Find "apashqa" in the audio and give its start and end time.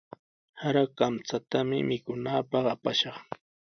2.73-3.11